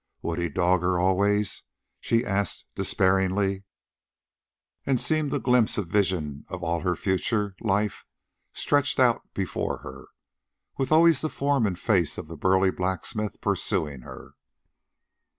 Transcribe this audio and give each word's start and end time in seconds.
Would 0.23 0.39
he 0.39 0.49
dog 0.49 0.81
her 0.81 0.97
always? 0.97 1.61
she 1.99 2.25
asked 2.25 2.65
despairingly, 2.73 3.65
and 4.83 4.99
seemed 4.99 5.29
to 5.29 5.37
glimpse 5.37 5.77
a 5.77 5.83
vision 5.83 6.43
of 6.47 6.63
all 6.63 6.79
her 6.79 6.95
future 6.95 7.55
life 7.59 8.03
stretched 8.51 8.99
out 8.99 9.21
before 9.35 9.81
her, 9.83 10.07
with 10.75 10.91
always 10.91 11.21
the 11.21 11.29
form 11.29 11.67
and 11.67 11.77
face 11.77 12.17
of 12.17 12.27
the 12.29 12.35
burly 12.35 12.71
blacksmith 12.71 13.41
pursuing 13.41 14.01
her. 14.01 14.31